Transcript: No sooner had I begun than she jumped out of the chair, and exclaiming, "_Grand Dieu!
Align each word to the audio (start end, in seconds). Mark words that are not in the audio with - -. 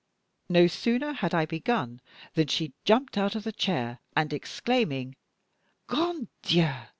No 0.49 0.65
sooner 0.65 1.13
had 1.13 1.35
I 1.35 1.45
begun 1.45 2.01
than 2.33 2.47
she 2.47 2.73
jumped 2.85 3.19
out 3.19 3.35
of 3.35 3.43
the 3.43 3.51
chair, 3.51 3.99
and 4.15 4.33
exclaiming, 4.33 5.15
"_Grand 5.87 6.27
Dieu! 6.41 6.71